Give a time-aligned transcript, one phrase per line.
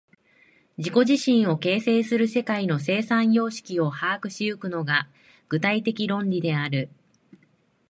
[0.77, 5.07] 自己自身を形成する世界の生産様式を把握し行くのが、
[5.47, 6.89] 具体的論理である。